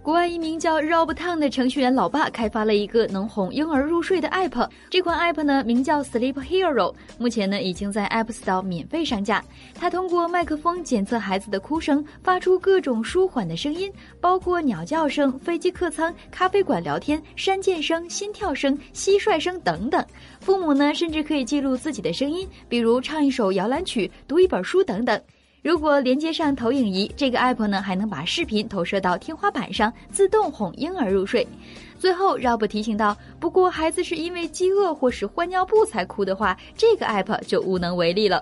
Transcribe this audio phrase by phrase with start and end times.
[0.00, 4.66] 国外一名叫 Rob t o n 的程序员老爸开发了一个能哄婴儿入睡的 App。
[4.88, 9.44] 这款 App 呢名叫 Sleep Hero，目前呢已经在 App Store 免费上架。
[9.74, 20.02] 它通过麦克风检测孩子的哭声，发出各种舒缓的声音，包括鸟叫声、飞机客舱、咖啡馆聊天、山涧声、心跳声、蟋蟀声等等。
[20.40, 25.20] 父母呢甚至可以记录自己的声音，比如唱一首摇篮曲、读一本书等等。
[25.60, 31.46] 如果连接上投影仪，这个 app 呢还能把视频投射到天花板上，自动哄婴儿入睡。
[31.98, 38.40] 最后，Rob 提醒到，不过孩子是因为饥饿或是换尿布才哭的话，这个 app 就无能为力了。